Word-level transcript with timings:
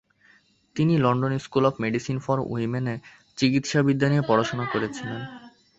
তিনি 0.75 0.93
London 0.97 1.33
school 1.37 1.63
of 1.65 1.73
medicine 1.79 2.17
for 2.19 2.37
উইমেনে 2.51 2.95
চিকিৎসাবিদ্যা 3.37 4.07
নিয়ে 4.09 4.27
পড়াশোনা 4.27 4.65
করেছিলেন। 4.65 5.21